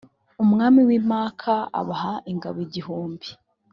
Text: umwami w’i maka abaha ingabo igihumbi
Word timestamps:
umwami 0.43 0.81
w’i 0.87 0.99
maka 1.09 1.55
abaha 1.79 2.13
ingabo 2.31 2.57
igihumbi 2.67 3.27